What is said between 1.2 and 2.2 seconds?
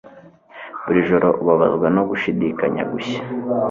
ubabazwa no